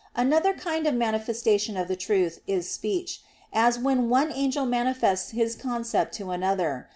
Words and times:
Another 0.15 0.53
kind 0.53 0.87
of 0.87 0.95
manifestation 0.95 1.77
of 1.77 1.87
the 1.87 1.95
truth 1.95 2.39
is 2.47 2.67
speech, 2.67 3.21
as 3.53 3.77
when 3.77 4.09
one 4.09 4.31
angel 4.31 4.65
manifests 4.65 5.29
his 5.29 5.53
concept 5.55 6.15
to 6.15 6.31
another. 6.31 6.89